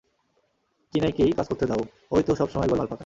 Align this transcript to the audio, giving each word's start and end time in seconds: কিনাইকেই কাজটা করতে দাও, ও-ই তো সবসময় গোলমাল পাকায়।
কিনাইকেই 0.93 1.31
কাজটা 1.31 1.49
করতে 1.49 1.65
দাও, 1.65 1.81
ও-ই 2.11 2.23
তো 2.23 2.35
সবসময় 2.35 2.67
গোলমাল 2.67 2.87
পাকায়। 2.87 2.99